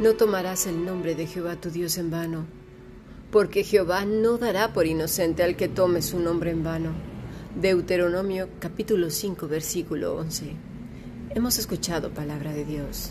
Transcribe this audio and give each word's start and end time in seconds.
No 0.00 0.14
tomarás 0.14 0.66
el 0.66 0.86
nombre 0.86 1.14
de 1.14 1.26
Jehová 1.26 1.56
tu 1.56 1.68
Dios 1.68 1.98
en 1.98 2.10
vano, 2.10 2.46
porque 3.30 3.64
Jehová 3.64 4.06
no 4.06 4.38
dará 4.38 4.72
por 4.72 4.86
inocente 4.86 5.42
al 5.42 5.56
que 5.56 5.68
tome 5.68 6.00
su 6.00 6.18
nombre 6.18 6.52
en 6.52 6.64
vano. 6.64 6.92
Deuteronomio 7.54 8.48
capítulo 8.60 9.10
5 9.10 9.46
versículo 9.46 10.16
11. 10.16 10.56
Hemos 11.34 11.58
escuchado 11.58 12.14
palabra 12.14 12.54
de 12.54 12.64
Dios. 12.64 13.10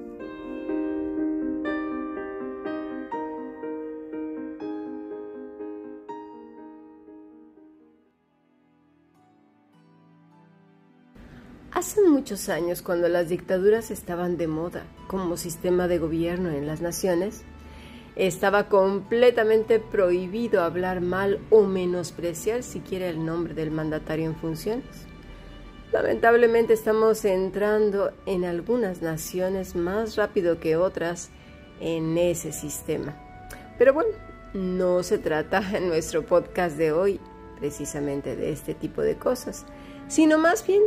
Hace 11.73 12.01
muchos 12.01 12.49
años, 12.49 12.81
cuando 12.81 13.07
las 13.07 13.29
dictaduras 13.29 13.91
estaban 13.91 14.35
de 14.35 14.47
moda 14.47 14.83
como 15.07 15.37
sistema 15.37 15.87
de 15.87 15.99
gobierno 15.99 16.49
en 16.49 16.67
las 16.67 16.81
naciones, 16.81 17.43
estaba 18.17 18.67
completamente 18.67 19.79
prohibido 19.79 20.63
hablar 20.63 20.99
mal 20.99 21.39
o 21.49 21.63
menospreciar 21.63 22.63
siquiera 22.63 23.07
el 23.07 23.25
nombre 23.25 23.53
del 23.53 23.71
mandatario 23.71 24.25
en 24.25 24.35
funciones. 24.35 25.07
Lamentablemente 25.93 26.73
estamos 26.73 27.23
entrando 27.23 28.11
en 28.25 28.43
algunas 28.43 29.01
naciones 29.01 29.73
más 29.73 30.17
rápido 30.17 30.59
que 30.59 30.75
otras 30.75 31.29
en 31.79 32.17
ese 32.17 32.51
sistema. 32.51 33.15
Pero 33.77 33.93
bueno, 33.93 34.11
no 34.53 35.03
se 35.03 35.17
trata 35.19 35.63
en 35.77 35.87
nuestro 35.87 36.25
podcast 36.25 36.75
de 36.75 36.91
hoy 36.91 37.19
precisamente 37.59 38.35
de 38.35 38.51
este 38.51 38.73
tipo 38.73 39.01
de 39.01 39.15
cosas, 39.15 39.65
sino 40.09 40.37
más 40.37 40.67
bien 40.67 40.81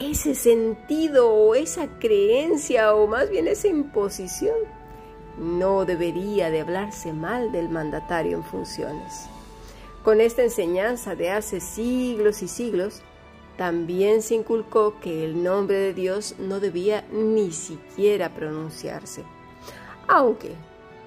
ese 0.00 0.34
sentido 0.34 1.32
o 1.32 1.54
esa 1.54 1.98
creencia 1.98 2.94
o 2.94 3.06
más 3.06 3.30
bien 3.30 3.48
esa 3.48 3.68
imposición. 3.68 4.56
No 5.38 5.84
debería 5.84 6.50
de 6.50 6.60
hablarse 6.60 7.12
mal 7.12 7.52
del 7.52 7.68
mandatario 7.68 8.38
en 8.38 8.44
funciones. 8.44 9.26
Con 10.02 10.20
esta 10.20 10.42
enseñanza 10.42 11.14
de 11.14 11.30
hace 11.30 11.60
siglos 11.60 12.42
y 12.42 12.48
siglos, 12.48 13.02
también 13.56 14.22
se 14.22 14.36
inculcó 14.36 15.00
que 15.00 15.24
el 15.24 15.42
nombre 15.42 15.76
de 15.76 15.94
Dios 15.94 16.36
no 16.38 16.60
debía 16.60 17.04
ni 17.12 17.50
siquiera 17.50 18.32
pronunciarse, 18.32 19.24
aunque 20.06 20.54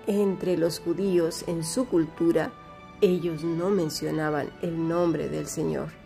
entre 0.06 0.58
los 0.58 0.80
judíos 0.80 1.46
en 1.48 1.64
su 1.64 1.88
cultura 1.88 2.52
ellos 3.00 3.44
no 3.44 3.70
mencionaban 3.70 4.52
el 4.62 4.88
nombre 4.88 5.30
del 5.30 5.48
Señor. 5.48 6.01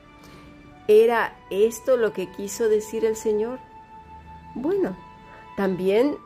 ¿Era 0.88 1.35
esto 1.50 1.97
lo 1.97 2.13
que 2.13 2.31
quiso 2.31 2.69
decir 2.69 3.06
el 3.06 3.16
Señor? 3.16 3.59
Bueno, 4.53 4.96
también 5.57 6.18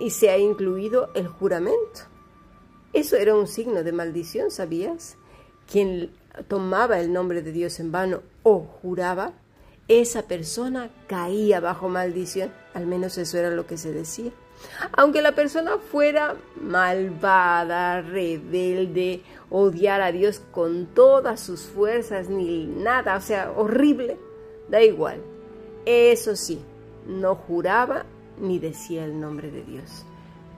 y 0.00 0.10
se 0.10 0.30
ha 0.30 0.38
incluido 0.38 1.10
el 1.14 1.28
juramento. 1.28 2.02
Eso 2.92 3.16
era 3.16 3.34
un 3.34 3.46
signo 3.46 3.82
de 3.82 3.92
maldición, 3.92 4.50
¿sabías? 4.50 5.16
Quien 5.70 6.12
tomaba 6.48 7.00
el 7.00 7.12
nombre 7.12 7.42
de 7.42 7.52
Dios 7.52 7.80
en 7.80 7.92
vano 7.92 8.22
o 8.42 8.60
juraba 8.60 9.32
esa 9.88 10.22
persona 10.22 10.90
caía 11.06 11.60
bajo 11.60 11.88
maldición, 11.88 12.52
al 12.76 12.86
menos 12.86 13.16
eso 13.16 13.38
era 13.38 13.50
lo 13.50 13.66
que 13.66 13.78
se 13.78 13.90
decía. 13.90 14.30
Aunque 14.92 15.22
la 15.22 15.34
persona 15.34 15.78
fuera 15.78 16.36
malvada, 16.60 18.02
rebelde, 18.02 19.22
odiar 19.48 20.02
a 20.02 20.12
Dios 20.12 20.42
con 20.50 20.84
todas 20.84 21.40
sus 21.40 21.62
fuerzas, 21.62 22.28
ni 22.28 22.66
nada, 22.66 23.16
o 23.16 23.20
sea, 23.22 23.50
horrible, 23.56 24.18
da 24.68 24.82
igual. 24.82 25.22
Eso 25.86 26.36
sí, 26.36 26.60
no 27.06 27.34
juraba 27.34 28.04
ni 28.38 28.58
decía 28.58 29.06
el 29.06 29.18
nombre 29.18 29.50
de 29.50 29.62
Dios. 29.62 30.04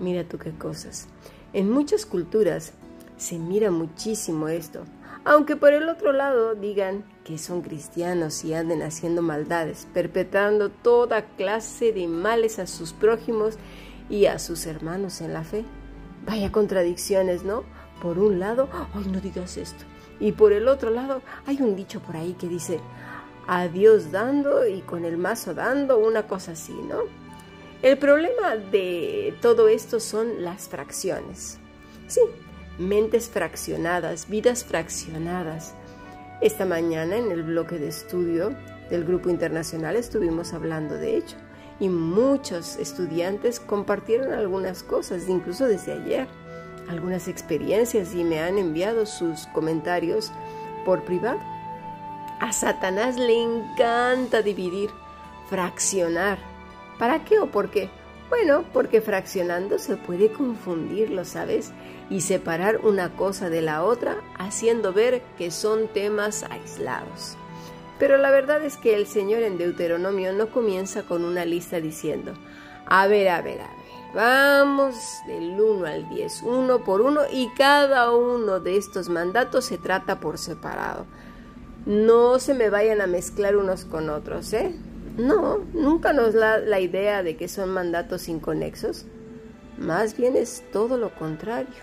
Mira 0.00 0.24
tú 0.24 0.38
qué 0.38 0.50
cosas. 0.50 1.06
En 1.52 1.70
muchas 1.70 2.04
culturas 2.04 2.72
se 3.16 3.38
mira 3.38 3.70
muchísimo 3.70 4.48
esto, 4.48 4.82
aunque 5.24 5.56
por 5.56 5.72
el 5.72 5.88
otro 5.88 6.12
lado 6.12 6.54
digan 6.54 7.04
que 7.24 7.38
son 7.38 7.62
cristianos 7.62 8.44
y 8.44 8.54
anden 8.54 8.82
haciendo 8.82 9.22
maldades, 9.22 9.86
perpetrando 9.92 10.70
toda 10.70 11.26
clase 11.36 11.92
de 11.92 12.06
males 12.06 12.58
a 12.58 12.66
sus 12.66 12.92
prójimos 12.92 13.56
y 14.08 14.26
a 14.26 14.38
sus 14.38 14.66
hermanos 14.66 15.20
en 15.20 15.32
la 15.32 15.44
fe. 15.44 15.64
Vaya 16.26 16.52
contradicciones, 16.52 17.44
¿no? 17.44 17.64
Por 18.02 18.18
un 18.18 18.38
lado, 18.38 18.68
ay, 18.94 19.04
no 19.10 19.20
digas 19.20 19.56
esto. 19.56 19.84
Y 20.20 20.32
por 20.32 20.52
el 20.52 20.68
otro 20.68 20.90
lado, 20.90 21.22
hay 21.46 21.60
un 21.60 21.76
dicho 21.76 22.00
por 22.00 22.16
ahí 22.16 22.34
que 22.34 22.48
dice, 22.48 22.80
a 23.46 23.68
Dios 23.68 24.10
dando 24.12 24.66
y 24.66 24.80
con 24.82 25.04
el 25.04 25.16
mazo 25.16 25.54
dando, 25.54 25.98
una 25.98 26.26
cosa 26.26 26.52
así, 26.52 26.74
¿no? 26.74 27.02
El 27.82 27.96
problema 27.96 28.56
de 28.56 29.36
todo 29.40 29.68
esto 29.68 30.00
son 30.00 30.42
las 30.42 30.68
fracciones. 30.68 31.58
Sí, 32.08 32.20
mentes 32.78 33.28
fraccionadas, 33.28 34.28
vidas 34.28 34.64
fraccionadas. 34.64 35.74
Esta 36.40 36.64
mañana 36.64 37.16
en 37.16 37.32
el 37.32 37.42
bloque 37.42 37.78
de 37.78 37.88
estudio 37.88 38.56
del 38.90 39.04
Grupo 39.04 39.28
Internacional 39.28 39.96
estuvimos 39.96 40.52
hablando 40.52 40.94
de 40.94 41.16
ello 41.16 41.36
y 41.80 41.88
muchos 41.88 42.76
estudiantes 42.76 43.60
compartieron 43.60 44.32
algunas 44.32 44.82
cosas, 44.82 45.28
incluso 45.28 45.66
desde 45.66 45.92
ayer, 45.92 46.28
algunas 46.88 47.28
experiencias 47.28 48.14
y 48.14 48.24
me 48.24 48.40
han 48.40 48.58
enviado 48.58 49.06
sus 49.06 49.46
comentarios 49.48 50.32
por 50.84 51.04
privado. 51.04 51.38
A 52.40 52.52
Satanás 52.52 53.16
le 53.16 53.42
encanta 53.42 54.42
dividir, 54.42 54.90
fraccionar. 55.48 56.38
¿Para 56.98 57.24
qué 57.24 57.40
o 57.40 57.50
por 57.50 57.70
qué? 57.70 57.90
Bueno, 58.28 58.64
porque 58.74 59.00
fraccionando 59.00 59.78
se 59.78 59.96
puede 59.96 60.30
confundir, 60.30 61.10
¿lo 61.10 61.24
sabes? 61.24 61.72
Y 62.10 62.20
separar 62.20 62.84
una 62.84 63.16
cosa 63.16 63.48
de 63.48 63.62
la 63.62 63.82
otra, 63.82 64.16
haciendo 64.38 64.92
ver 64.92 65.22
que 65.38 65.50
son 65.50 65.88
temas 65.88 66.44
aislados. 66.50 67.36
Pero 67.98 68.18
la 68.18 68.30
verdad 68.30 68.62
es 68.62 68.76
que 68.76 68.94
el 68.94 69.06
Señor 69.06 69.42
en 69.42 69.56
Deuteronomio 69.56 70.32
no 70.32 70.50
comienza 70.50 71.04
con 71.04 71.24
una 71.24 71.44
lista 71.44 71.80
diciendo, 71.80 72.34
a 72.86 73.06
ver, 73.06 73.28
a 73.28 73.40
ver, 73.40 73.60
a 73.62 73.64
ver, 73.64 74.14
vamos 74.14 74.94
del 75.26 75.58
1 75.58 75.86
al 75.86 76.08
10, 76.08 76.42
uno 76.42 76.84
por 76.84 77.00
uno, 77.00 77.22
y 77.32 77.48
cada 77.56 78.12
uno 78.12 78.60
de 78.60 78.76
estos 78.76 79.08
mandatos 79.08 79.64
se 79.64 79.78
trata 79.78 80.20
por 80.20 80.38
separado. 80.38 81.06
No 81.86 82.38
se 82.38 82.52
me 82.52 82.68
vayan 82.68 83.00
a 83.00 83.06
mezclar 83.06 83.56
unos 83.56 83.86
con 83.86 84.10
otros, 84.10 84.52
¿eh? 84.52 84.74
No, 85.18 85.58
nunca 85.74 86.12
nos 86.12 86.32
da 86.32 86.58
la 86.58 86.78
idea 86.78 87.24
de 87.24 87.36
que 87.36 87.48
son 87.48 87.70
mandatos 87.70 88.28
inconexos. 88.28 89.04
Más 89.76 90.16
bien 90.16 90.36
es 90.36 90.62
todo 90.72 90.96
lo 90.96 91.12
contrario. 91.14 91.74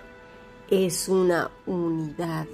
Es 0.70 1.10
una 1.10 1.52
unidad 1.66 2.48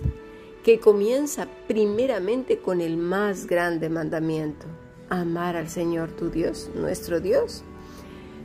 que 0.64 0.80
comienza 0.80 1.48
primeramente 1.68 2.58
con 2.58 2.82
el 2.82 2.98
más 2.98 3.46
grande 3.46 3.90
mandamiento, 3.90 4.66
amar 5.10 5.56
al 5.56 5.70
Señor 5.70 6.12
tu 6.12 6.32
Dios, 6.32 6.72
nuestro 6.74 7.20
Dios. 7.20 7.64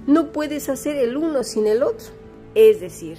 No 0.06 0.30
puedes 0.30 0.68
hacer 0.68 0.96
el 0.96 1.16
uno 1.16 1.42
sin 1.42 1.66
el 1.66 1.82
otro. 1.82 2.08
Es 2.54 2.80
decir, 2.80 3.18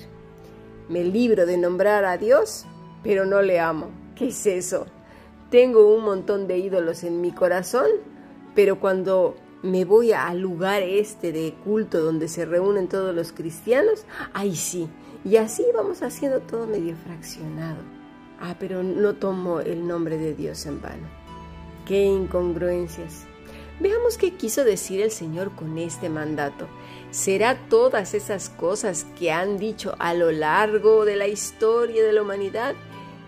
me 0.90 1.04
libro 1.04 1.48
de 1.48 1.58
nombrar 1.58 2.06
a 2.06 2.18
Dios, 2.18 2.66
pero 3.04 3.26
no 3.26 3.42
le 3.42 3.60
amo. 3.60 3.90
¿Qué 4.16 4.28
es 4.28 4.46
eso? 4.46 4.86
Tengo 5.50 5.94
un 5.94 6.04
montón 6.04 6.48
de 6.48 6.60
ídolos 6.60 7.04
en 7.04 7.20
mi 7.20 7.32
corazón, 7.32 7.88
pero 8.58 8.80
cuando 8.80 9.36
me 9.62 9.86
voy 9.86 10.14
al 10.14 10.40
lugar 10.40 10.82
este 10.82 11.32
de 11.32 11.54
culto 11.64 12.02
donde 12.02 12.28
se 12.28 12.44
reúnen 12.44 12.88
todos 12.88 13.14
los 13.14 13.32
cristianos, 13.32 14.06
ahí 14.34 14.56
sí. 14.56 14.90
Y 15.24 15.36
así 15.36 15.64
vamos 15.76 16.02
haciendo 16.02 16.40
todo 16.40 16.66
medio 16.66 16.96
fraccionado. 16.96 17.78
Ah, 18.42 18.56
pero 18.60 18.82
no 18.82 19.14
tomo 19.14 19.60
el 19.60 19.86
nombre 19.88 20.18
de 20.18 20.34
Dios 20.34 20.66
en 20.66 20.82
vano. 20.82 21.08
Qué 21.86 22.04
incongruencias. 22.06 23.28
Veamos 23.80 24.18
qué 24.18 24.34
quiso 24.34 24.64
decir 24.64 25.02
el 25.02 25.12
Señor 25.12 25.52
con 25.52 25.78
este 25.78 26.10
mandato. 26.10 26.68
¿Será 27.12 27.60
todas 27.70 28.16
esas 28.16 28.50
cosas 28.50 29.06
que 29.20 29.32
han 29.32 29.60
dicho 29.60 29.94
a 30.00 30.16
lo 30.16 30.32
largo 30.32 31.06
de 31.06 31.16
la 31.16 31.28
historia 31.28 32.04
de 32.04 32.12
la 32.12 32.24
humanidad? 32.24 32.74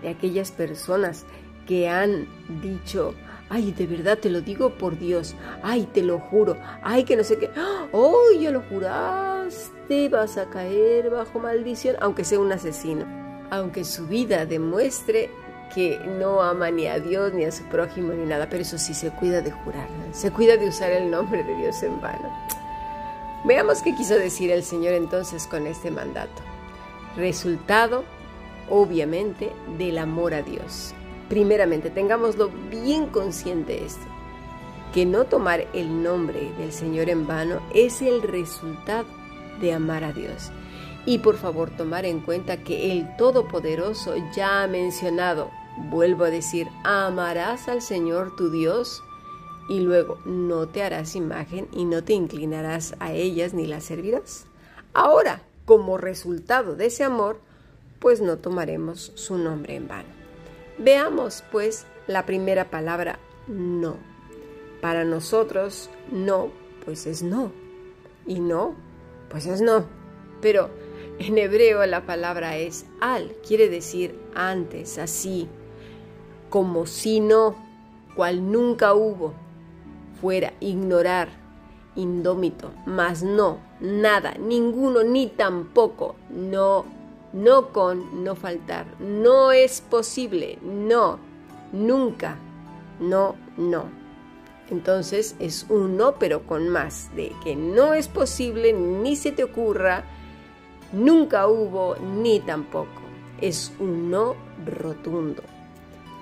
De 0.02 0.08
aquellas 0.08 0.50
personas 0.50 1.24
que 1.68 1.88
han 1.88 2.26
dicho, 2.62 3.14
ay, 3.50 3.72
de 3.72 3.86
verdad 3.86 4.16
te 4.16 4.30
lo 4.30 4.40
digo 4.40 4.70
por 4.70 4.98
Dios, 4.98 5.34
ay, 5.62 5.86
te 5.92 6.02
lo 6.02 6.20
juro, 6.20 6.56
ay, 6.82 7.04
que 7.04 7.16
no 7.16 7.24
sé 7.24 7.36
qué, 7.36 7.50
oh, 7.92 8.32
ya 8.40 8.50
lo 8.52 8.62
juraste, 8.62 10.08
vas 10.08 10.38
a 10.38 10.48
caer 10.48 11.10
bajo 11.10 11.40
maldición, 11.40 11.96
aunque 12.00 12.24
sea 12.24 12.38
un 12.38 12.52
asesino, 12.52 13.04
aunque 13.50 13.84
su 13.84 14.06
vida 14.06 14.46
demuestre 14.46 15.30
que 15.74 15.98
no 16.18 16.40
ama 16.42 16.70
ni 16.70 16.86
a 16.86 16.98
Dios 16.98 17.32
ni 17.32 17.44
a 17.44 17.52
su 17.52 17.64
prójimo 17.64 18.12
ni 18.12 18.24
nada, 18.24 18.48
pero 18.48 18.62
eso 18.62 18.78
sí 18.78 18.94
se 18.94 19.10
cuida 19.10 19.40
de 19.40 19.50
jurar, 19.50 19.88
se 20.12 20.30
cuida 20.30 20.56
de 20.56 20.68
usar 20.68 20.92
el 20.92 21.10
nombre 21.10 21.42
de 21.42 21.54
Dios 21.56 21.82
en 21.82 22.00
vano. 22.00 22.32
Veamos 23.44 23.80
qué 23.82 23.94
quiso 23.94 24.14
decir 24.14 24.50
el 24.50 24.62
Señor 24.62 24.92
entonces 24.94 25.46
con 25.46 25.66
este 25.66 25.90
mandato. 25.90 26.42
Resultado, 27.16 28.04
obviamente, 28.68 29.50
del 29.78 29.98
amor 29.98 30.34
a 30.34 30.42
Dios. 30.42 30.94
Primeramente, 31.30 31.90
tengámoslo 31.90 32.50
bien 32.72 33.06
consciente 33.06 33.84
esto, 33.84 34.04
que 34.92 35.06
no 35.06 35.26
tomar 35.26 35.68
el 35.72 36.02
nombre 36.02 36.52
del 36.58 36.72
Señor 36.72 37.08
en 37.08 37.24
vano 37.28 37.62
es 37.72 38.02
el 38.02 38.20
resultado 38.20 39.06
de 39.60 39.72
amar 39.72 40.02
a 40.02 40.12
Dios. 40.12 40.50
Y 41.06 41.18
por 41.18 41.36
favor 41.36 41.70
tomar 41.70 42.04
en 42.04 42.18
cuenta 42.18 42.64
que 42.64 42.90
el 42.90 43.16
Todopoderoso 43.16 44.14
ya 44.34 44.64
ha 44.64 44.66
mencionado, 44.66 45.52
vuelvo 45.88 46.24
a 46.24 46.30
decir, 46.30 46.66
amarás 46.82 47.68
al 47.68 47.80
Señor 47.80 48.34
tu 48.34 48.50
Dios 48.50 49.04
y 49.68 49.78
luego 49.78 50.18
no 50.24 50.66
te 50.66 50.82
harás 50.82 51.14
imagen 51.14 51.68
y 51.70 51.84
no 51.84 52.02
te 52.02 52.12
inclinarás 52.12 52.96
a 52.98 53.12
ellas 53.12 53.54
ni 53.54 53.68
las 53.68 53.84
servirás. 53.84 54.46
Ahora, 54.94 55.42
como 55.64 55.96
resultado 55.96 56.74
de 56.74 56.86
ese 56.86 57.04
amor, 57.04 57.38
pues 58.00 58.20
no 58.20 58.38
tomaremos 58.38 59.12
su 59.14 59.38
nombre 59.38 59.76
en 59.76 59.86
vano. 59.86 60.19
Veamos 60.82 61.44
pues 61.52 61.86
la 62.06 62.24
primera 62.24 62.70
palabra 62.70 63.18
no. 63.46 63.96
Para 64.80 65.04
nosotros 65.04 65.90
no, 66.10 66.50
pues 66.86 67.06
es 67.06 67.22
no. 67.22 67.52
Y 68.26 68.40
no, 68.40 68.74
pues 69.28 69.44
es 69.44 69.60
no. 69.60 69.84
Pero 70.40 70.70
en 71.18 71.36
hebreo 71.36 71.84
la 71.84 72.06
palabra 72.06 72.56
es 72.56 72.86
al, 72.98 73.32
quiere 73.46 73.68
decir 73.68 74.18
antes, 74.34 74.96
así, 74.96 75.48
como 76.48 76.86
si 76.86 77.20
no, 77.20 77.56
cual 78.16 78.50
nunca 78.50 78.94
hubo, 78.94 79.34
fuera, 80.18 80.54
ignorar, 80.60 81.28
indómito, 81.94 82.72
mas 82.86 83.22
no, 83.22 83.58
nada, 83.80 84.34
ninguno, 84.38 85.02
ni 85.02 85.26
tampoco, 85.26 86.16
no 86.30 86.99
no 87.32 87.68
con, 87.68 88.24
no 88.24 88.34
faltar, 88.34 88.86
no 88.98 89.52
es 89.52 89.80
posible, 89.80 90.58
no, 90.62 91.18
nunca, 91.72 92.36
no, 92.98 93.36
no. 93.56 93.84
Entonces 94.70 95.34
es 95.38 95.66
un 95.68 95.96
no, 95.96 96.16
pero 96.18 96.46
con 96.46 96.68
más, 96.68 97.10
de 97.16 97.32
que 97.42 97.56
no 97.56 97.94
es 97.94 98.08
posible, 98.08 98.72
ni 98.72 99.16
se 99.16 99.32
te 99.32 99.44
ocurra, 99.44 100.04
nunca 100.92 101.48
hubo, 101.48 101.96
ni 101.96 102.40
tampoco. 102.40 103.00
Es 103.40 103.72
un 103.80 104.10
no 104.10 104.36
rotundo. 104.64 105.42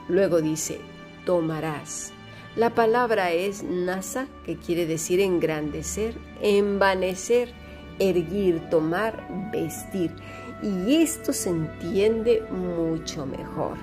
Luego 0.08 0.40
dice, 0.40 0.80
tomarás. 1.26 2.12
La 2.56 2.70
palabra 2.70 3.32
es 3.32 3.62
nasa, 3.62 4.26
que 4.46 4.56
quiere 4.56 4.86
decir 4.86 5.20
engrandecer, 5.20 6.14
envanecer, 6.40 7.52
erguir, 7.98 8.70
tomar, 8.70 9.28
vestir 9.52 10.14
y 10.62 11.02
esto 11.02 11.32
se 11.32 11.50
entiende 11.50 12.42
mucho 12.50 13.26
mejor. 13.26 13.76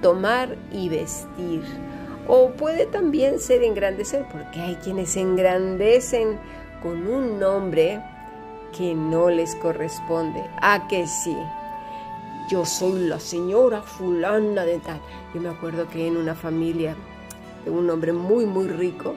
Tomar 0.00 0.56
y 0.72 0.88
vestir. 0.88 1.62
O 2.26 2.50
puede 2.50 2.86
también 2.86 3.38
ser 3.38 3.62
engrandecer, 3.62 4.26
porque 4.32 4.60
hay 4.60 4.76
quienes 4.76 5.16
engrandecen 5.16 6.38
con 6.82 7.06
un 7.06 7.38
nombre 7.38 8.00
que 8.76 8.94
no 8.94 9.30
les 9.30 9.54
corresponde. 9.56 10.44
¿A 10.60 10.86
que 10.88 11.06
sí? 11.06 11.36
Yo 12.50 12.64
soy 12.64 13.06
la 13.06 13.20
señora 13.20 13.82
fulana 13.82 14.64
de 14.64 14.78
tal. 14.78 15.00
Yo 15.34 15.40
me 15.40 15.48
acuerdo 15.48 15.88
que 15.88 16.06
en 16.06 16.16
una 16.16 16.34
familia 16.34 16.94
de 17.64 17.70
un 17.70 17.88
hombre 17.88 18.12
muy, 18.12 18.46
muy 18.46 18.68
rico, 18.68 19.14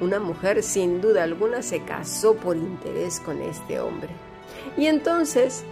una 0.00 0.18
mujer 0.18 0.62
sin 0.62 1.00
duda 1.00 1.22
alguna 1.22 1.62
se 1.62 1.82
casó 1.82 2.34
por 2.34 2.56
interés 2.56 3.20
con 3.20 3.40
este 3.42 3.78
hombre. 3.78 4.10
Y 4.76 4.86
entonces 4.86 5.64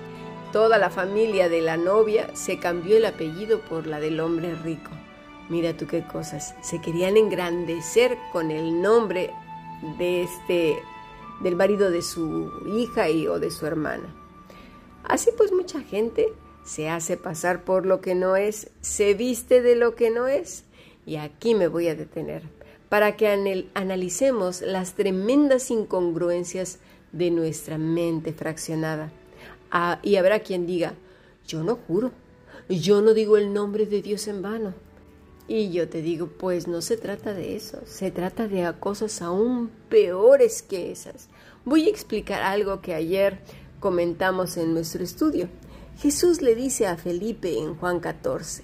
Toda 0.52 0.78
la 0.78 0.90
familia 0.90 1.48
de 1.48 1.60
la 1.60 1.76
novia 1.76 2.34
se 2.34 2.58
cambió 2.58 2.96
el 2.96 3.04
apellido 3.04 3.60
por 3.60 3.86
la 3.86 4.00
del 4.00 4.18
hombre 4.18 4.56
rico. 4.56 4.90
Mira 5.48 5.76
tú 5.76 5.86
qué 5.86 6.04
cosas. 6.04 6.56
Se 6.60 6.80
querían 6.80 7.16
engrandecer 7.16 8.18
con 8.32 8.50
el 8.50 8.82
nombre 8.82 9.30
de 9.96 10.24
este 10.24 10.82
del 11.40 11.54
marido 11.54 11.92
de 11.92 12.02
su 12.02 12.50
hija 12.76 13.08
y 13.08 13.28
o 13.28 13.38
de 13.38 13.52
su 13.52 13.64
hermana. 13.64 14.12
Así 15.04 15.30
pues 15.36 15.52
mucha 15.52 15.82
gente 15.82 16.32
se 16.64 16.88
hace 16.88 17.16
pasar 17.16 17.64
por 17.64 17.86
lo 17.86 18.00
que 18.00 18.16
no 18.16 18.34
es, 18.34 18.70
se 18.80 19.14
viste 19.14 19.62
de 19.62 19.76
lo 19.76 19.94
que 19.94 20.10
no 20.10 20.26
es. 20.26 20.64
Y 21.06 21.16
aquí 21.16 21.54
me 21.54 21.68
voy 21.68 21.86
a 21.86 21.94
detener 21.94 22.42
para 22.88 23.16
que 23.16 23.68
analicemos 23.74 24.62
las 24.62 24.94
tremendas 24.94 25.70
incongruencias 25.70 26.80
de 27.12 27.30
nuestra 27.30 27.78
mente 27.78 28.32
fraccionada 28.32 29.12
Ah, 29.70 30.00
y 30.02 30.16
habrá 30.16 30.40
quien 30.40 30.66
diga, 30.66 30.94
yo 31.46 31.62
no 31.62 31.76
juro, 31.76 32.12
yo 32.68 33.02
no 33.02 33.14
digo 33.14 33.36
el 33.36 33.52
nombre 33.52 33.86
de 33.86 34.02
Dios 34.02 34.26
en 34.28 34.42
vano. 34.42 34.74
Y 35.48 35.70
yo 35.72 35.88
te 35.88 36.00
digo, 36.00 36.28
pues 36.28 36.68
no 36.68 36.80
se 36.80 36.96
trata 36.96 37.34
de 37.34 37.56
eso, 37.56 37.80
se 37.84 38.12
trata 38.12 38.46
de 38.46 38.72
cosas 38.78 39.20
aún 39.20 39.70
peores 39.88 40.62
que 40.62 40.92
esas. 40.92 41.28
Voy 41.64 41.86
a 41.86 41.90
explicar 41.90 42.42
algo 42.42 42.80
que 42.80 42.94
ayer 42.94 43.40
comentamos 43.80 44.56
en 44.56 44.74
nuestro 44.74 45.02
estudio. 45.02 45.48
Jesús 45.98 46.40
le 46.40 46.54
dice 46.54 46.86
a 46.86 46.96
Felipe 46.96 47.58
en 47.58 47.74
Juan 47.74 47.98
14. 47.98 48.62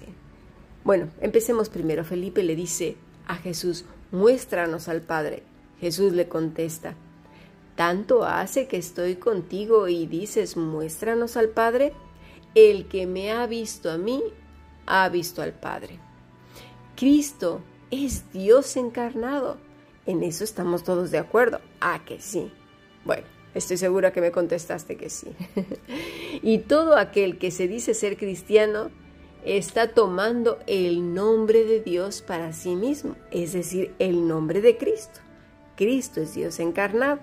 Bueno, 0.83 1.09
empecemos 1.19 1.67
primero. 1.67 2.05
Felipe 2.05 2.41
le 2.41 2.55
dice 2.55 2.95
a 3.27 3.35
Jesús, 3.35 3.83
muéstranos 4.11 4.87
al 4.87 5.01
Padre. 5.01 5.43
Jesús 5.81 6.13
le 6.13 6.27
contesta, 6.29 6.95
tanto 7.77 8.23
hace 8.23 8.67
que 8.67 8.77
estoy 8.77 9.17
contigo 9.17 9.87
y 9.87 10.07
dices, 10.07 10.57
muéstranos 10.57 11.37
al 11.37 11.49
Padre. 11.49 11.93
El 12.55 12.87
que 12.87 13.05
me 13.05 13.31
ha 13.31 13.45
visto 13.45 13.91
a 13.91 13.99
mí, 13.99 14.21
ha 14.87 15.07
visto 15.09 15.43
al 15.43 15.53
Padre. 15.53 15.99
Cristo 16.95 17.61
es 17.91 18.33
Dios 18.33 18.75
encarnado. 18.77 19.57
En 20.07 20.23
eso 20.23 20.43
estamos 20.43 20.83
todos 20.83 21.11
de 21.11 21.19
acuerdo. 21.19 21.61
Ah, 21.79 22.01
que 22.03 22.19
sí. 22.19 22.51
Bueno, 23.05 23.27
estoy 23.53 23.77
segura 23.77 24.11
que 24.11 24.21
me 24.21 24.31
contestaste 24.31 24.97
que 24.97 25.11
sí. 25.11 25.27
y 26.41 26.57
todo 26.57 26.97
aquel 26.97 27.37
que 27.37 27.51
se 27.51 27.67
dice 27.67 27.93
ser 27.93 28.17
cristiano 28.17 28.89
está 29.45 29.93
tomando 29.93 30.57
el 30.65 31.13
nombre 31.13 31.63
de 31.63 31.79
Dios 31.79 32.23
para 32.23 32.53
sí 32.53 32.75
mismo, 32.75 33.15
es 33.29 33.53
decir, 33.53 33.93
el 33.99 34.27
nombre 34.27 34.61
de 34.61 34.77
Cristo. 34.77 35.19
Cristo 35.75 36.21
es 36.21 36.33
Dios 36.33 36.59
encarnado 36.59 37.19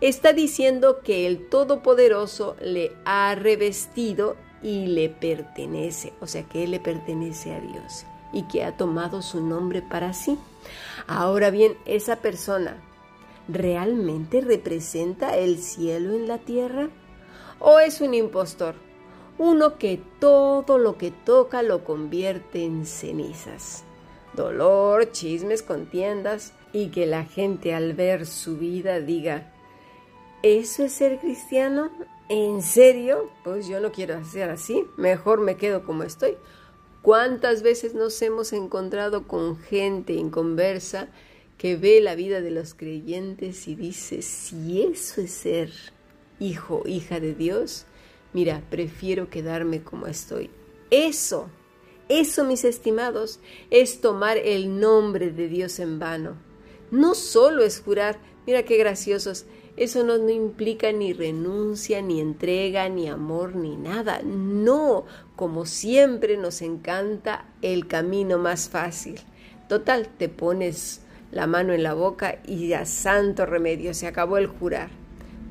está 0.00 0.32
diciendo 0.32 1.00
que 1.00 1.26
el 1.26 1.48
Todopoderoso 1.48 2.56
le 2.60 2.92
ha 3.04 3.34
revestido 3.34 4.36
y 4.62 4.86
le 4.86 5.10
pertenece, 5.10 6.12
o 6.20 6.26
sea 6.26 6.42
que 6.44 6.66
le 6.66 6.80
pertenece 6.80 7.54
a 7.54 7.60
Dios 7.60 8.06
y 8.32 8.42
que 8.44 8.64
ha 8.64 8.76
tomado 8.76 9.22
su 9.22 9.40
nombre 9.40 9.82
para 9.82 10.12
sí. 10.12 10.38
Ahora 11.06 11.50
bien, 11.50 11.76
esa 11.84 12.16
persona 12.16 12.76
realmente 13.48 14.40
representa 14.40 15.36
el 15.36 15.58
cielo 15.58 16.14
en 16.14 16.26
la 16.26 16.38
tierra 16.38 16.88
o 17.60 17.78
es 17.78 18.00
un 18.00 18.14
impostor, 18.14 18.74
uno 19.38 19.78
que 19.78 20.00
todo 20.18 20.78
lo 20.78 20.96
que 20.96 21.10
toca 21.10 21.62
lo 21.62 21.84
convierte 21.84 22.64
en 22.64 22.86
cenizas. 22.86 23.84
Dolor, 24.34 25.12
chismes, 25.12 25.62
contiendas 25.62 26.52
y 26.72 26.88
que 26.88 27.06
la 27.06 27.24
gente 27.24 27.74
al 27.74 27.92
ver 27.92 28.26
su 28.26 28.56
vida 28.58 29.00
diga, 29.00 29.52
¿Eso 30.44 30.84
es 30.84 30.92
ser 30.92 31.20
cristiano? 31.20 31.90
¿En 32.28 32.60
serio? 32.60 33.30
Pues 33.44 33.66
yo 33.66 33.80
no 33.80 33.92
quiero 33.92 34.14
hacer 34.14 34.50
así, 34.50 34.84
mejor 34.98 35.40
me 35.40 35.56
quedo 35.56 35.86
como 35.86 36.02
estoy. 36.02 36.36
¿Cuántas 37.00 37.62
veces 37.62 37.94
nos 37.94 38.20
hemos 38.20 38.52
encontrado 38.52 39.26
con 39.26 39.56
gente 39.56 40.18
en 40.18 40.28
conversa 40.28 41.08
que 41.56 41.76
ve 41.76 42.02
la 42.02 42.14
vida 42.14 42.42
de 42.42 42.50
los 42.50 42.74
creyentes 42.74 43.68
y 43.68 43.74
dice, 43.74 44.20
si 44.20 44.82
eso 44.82 45.22
es 45.22 45.30
ser 45.30 45.70
hijo, 46.38 46.82
hija 46.84 47.20
de 47.20 47.34
Dios, 47.34 47.86
mira, 48.34 48.62
prefiero 48.68 49.30
quedarme 49.30 49.82
como 49.82 50.06
estoy. 50.06 50.50
Eso, 50.90 51.48
eso 52.10 52.44
mis 52.44 52.64
estimados, 52.64 53.40
es 53.70 54.02
tomar 54.02 54.36
el 54.36 54.78
nombre 54.78 55.30
de 55.30 55.48
Dios 55.48 55.78
en 55.78 55.98
vano 55.98 56.36
No 56.90 57.14
solo 57.14 57.64
es 57.64 57.80
jurar, 57.80 58.18
mira 58.46 58.64
qué 58.64 58.76
graciosos, 58.76 59.46
eso 59.76 60.04
no, 60.04 60.28
implica 60.28 60.92
ni 60.92 61.12
renuncia, 61.12 62.00
ni 62.00 62.20
entrega, 62.20 62.88
ni 62.88 63.08
amor, 63.08 63.56
ni 63.56 63.76
nada. 63.76 64.20
No, 64.22 65.04
como 65.34 65.66
siempre 65.66 66.36
nos 66.36 66.62
encanta 66.62 67.46
el 67.60 67.88
camino 67.88 68.38
más 68.38 68.68
fácil. 68.68 69.16
Total, 69.68 70.08
te 70.08 70.28
pones 70.28 71.00
la 71.32 71.48
mano 71.48 71.72
en 71.72 71.82
la 71.82 71.94
boca 71.94 72.38
y 72.46 72.68
ya 72.68 72.86
santo 72.86 73.46
remedio, 73.46 73.94
se 73.94 74.06
acabó 74.06 74.38
el 74.38 74.46
jurar. 74.46 74.90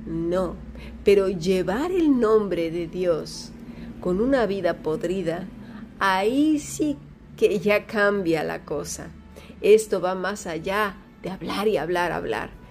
No, 0.06 0.56
pero 1.04 1.28
llevar 1.28 1.92
el 1.92 2.20
nombre 2.20 2.72
de 2.72 2.88
Dios 2.88 3.52
con 4.00 4.22
una 4.22 4.46
vida 4.46 4.78
podrida, 4.78 5.48
ahí 6.00 6.60
sí 6.60 6.98
que 7.36 7.60
ya 7.60 7.86
cambia 7.88 8.44
la 8.44 8.64
cosa. 8.64 9.08
Esto 9.62 10.00
va 10.00 10.16
más 10.16 10.48
allá 10.48 10.96
de 11.22 11.30
hablar 11.30 11.68
y 11.68 11.78
hablar, 11.78 12.12
hablar. 12.12 12.63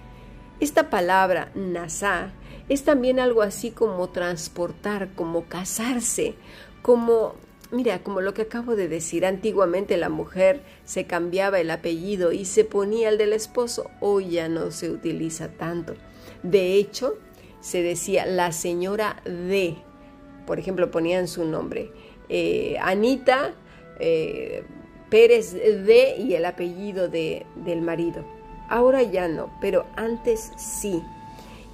Esta 0.59 0.89
palabra, 0.89 1.51
nasá, 1.55 2.31
es 2.69 2.83
también 2.83 3.19
algo 3.19 3.41
así 3.41 3.71
como 3.71 4.09
transportar, 4.09 5.09
como 5.15 5.45
casarse, 5.45 6.35
como, 6.81 7.35
mira, 7.71 7.99
como 8.03 8.21
lo 8.21 8.33
que 8.33 8.43
acabo 8.43 8.75
de 8.75 8.87
decir, 8.87 9.25
antiguamente 9.25 9.97
la 9.97 10.09
mujer 10.09 10.61
se 10.85 11.05
cambiaba 11.05 11.59
el 11.59 11.71
apellido 11.71 12.31
y 12.31 12.45
se 12.45 12.63
ponía 12.63 13.09
el 13.09 13.17
del 13.17 13.33
esposo, 13.33 13.89
hoy 13.99 14.31
ya 14.31 14.47
no 14.47 14.71
se 14.71 14.89
utiliza 14.89 15.49
tanto. 15.49 15.95
De 16.43 16.75
hecho, 16.75 17.17
se 17.59 17.81
decía 17.81 18.25
la 18.25 18.51
señora 18.51 19.21
de, 19.25 19.75
por 20.45 20.59
ejemplo, 20.59 20.91
ponían 20.91 21.27
su 21.27 21.45
nombre, 21.45 21.91
eh, 22.29 22.77
Anita 22.81 23.53
eh, 23.99 24.63
Pérez 25.09 25.53
de 25.53 26.15
y 26.17 26.33
el 26.33 26.45
apellido 26.45 27.07
de, 27.07 27.45
del 27.55 27.81
marido. 27.81 28.25
Ahora 28.69 29.03
ya 29.03 29.27
no, 29.27 29.49
pero 29.59 29.85
antes 29.95 30.51
sí. 30.55 31.01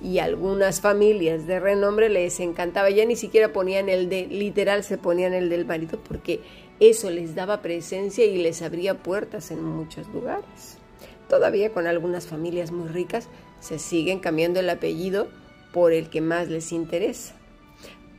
Y 0.02 0.20
algunas 0.20 0.82
familias 0.82 1.46
de 1.46 1.60
renombre 1.60 2.10
les 2.10 2.40
encantaba, 2.40 2.90
ya 2.90 3.06
ni 3.06 3.16
siquiera 3.16 3.52
ponían 3.52 3.90
el 3.90 4.10
de, 4.10 4.28
literal 4.28 4.84
se 4.84 4.98
ponían 4.98 5.34
el 5.34 5.50
del 5.50 5.66
marido 5.66 6.00
porque 6.08 6.40
eso 6.80 7.10
les 7.10 7.36
daba 7.36 7.62
presencia 7.62 8.26
y 8.26 8.38
les 8.38 8.62
abría 8.62 8.96
puertas 8.96 9.52
en 9.52 9.64
muchos 9.64 10.08
lugares. 10.08 10.78
Todavía 11.28 11.74
con 11.74 11.86
algunas 11.86 12.28
familias 12.28 12.72
muy 12.72 12.88
ricas 12.88 13.28
se 13.60 13.78
siguen 13.78 14.20
cambiando 14.20 14.62
el 14.62 14.70
apellido 14.70 15.28
por 15.74 15.94
el 15.94 16.10
que 16.10 16.22
más 16.22 16.48
les 16.48 16.72
interesa. 16.72 17.36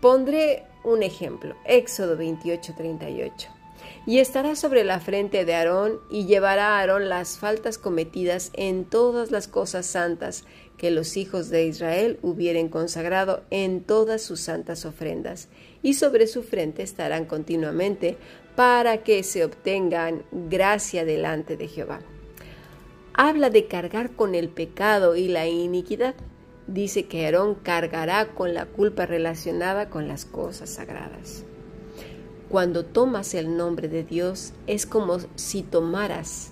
Pondré 0.00 0.64
un 0.84 1.02
ejemplo, 1.02 1.56
Éxodo 1.64 2.16
28:38. 2.16 3.59
Y 4.06 4.18
estará 4.18 4.56
sobre 4.56 4.82
la 4.82 4.98
frente 4.98 5.44
de 5.44 5.54
Aarón 5.54 6.00
y 6.10 6.24
llevará 6.24 6.68
a 6.68 6.80
Aarón 6.80 7.08
las 7.08 7.38
faltas 7.38 7.76
cometidas 7.78 8.50
en 8.54 8.84
todas 8.84 9.30
las 9.30 9.46
cosas 9.46 9.86
santas 9.86 10.44
que 10.78 10.90
los 10.90 11.18
hijos 11.18 11.50
de 11.50 11.66
Israel 11.66 12.18
hubieren 12.22 12.70
consagrado 12.70 13.42
en 13.50 13.82
todas 13.82 14.22
sus 14.22 14.40
santas 14.40 14.86
ofrendas, 14.86 15.48
y 15.82 15.94
sobre 15.94 16.26
su 16.26 16.42
frente 16.42 16.82
estarán 16.82 17.26
continuamente 17.26 18.16
para 18.56 19.02
que 19.02 19.22
se 19.22 19.44
obtengan 19.44 20.22
gracia 20.32 21.04
delante 21.04 21.58
de 21.58 21.68
Jehová. 21.68 22.00
Habla 23.12 23.50
de 23.50 23.66
cargar 23.66 24.12
con 24.12 24.34
el 24.34 24.48
pecado 24.48 25.16
y 25.16 25.28
la 25.28 25.46
iniquidad 25.46 26.14
dice 26.66 27.04
que 27.04 27.26
Aarón 27.26 27.56
cargará 27.56 28.28
con 28.28 28.54
la 28.54 28.64
culpa 28.64 29.04
relacionada 29.04 29.90
con 29.90 30.08
las 30.08 30.24
cosas 30.24 30.70
sagradas. 30.70 31.44
Cuando 32.50 32.84
tomas 32.84 33.34
el 33.34 33.56
nombre 33.56 33.86
de 33.86 34.02
Dios 34.02 34.52
es 34.66 34.84
como 34.84 35.18
si 35.36 35.62
tomaras, 35.62 36.50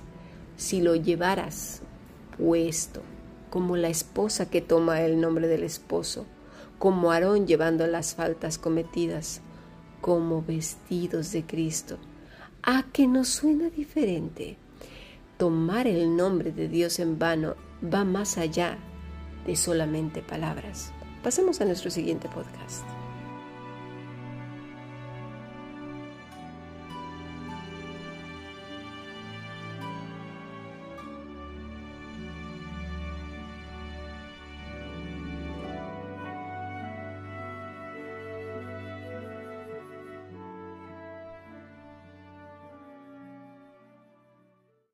si 0.57 0.81
lo 0.81 0.95
llevaras 0.95 1.81
puesto, 2.38 3.02
como 3.50 3.76
la 3.76 3.88
esposa 3.88 4.49
que 4.49 4.61
toma 4.61 5.00
el 5.00 5.21
nombre 5.21 5.49
del 5.49 5.64
esposo, 5.64 6.25
como 6.78 7.11
Aarón 7.11 7.49
llevando 7.49 7.85
las 7.88 8.14
faltas 8.14 8.59
cometidas, 8.59 9.40
como 10.00 10.40
vestidos 10.40 11.33
de 11.33 11.45
Cristo. 11.45 11.99
¿A 12.62 12.85
que 12.93 13.09
nos 13.09 13.28
suena 13.28 13.69
diferente? 13.69 14.57
Tomar 15.37 15.88
el 15.88 16.17
nombre 16.17 16.52
de 16.52 16.69
Dios 16.69 17.00
en 17.00 17.19
vano 17.19 17.57
va 17.83 18.05
más 18.05 18.38
allá 18.38 18.78
de 19.45 19.57
solamente 19.57 20.23
palabras. 20.23 20.93
Pasemos 21.25 21.61
a 21.61 21.64
nuestro 21.64 21.90
siguiente 21.90 22.28
podcast. 22.28 22.98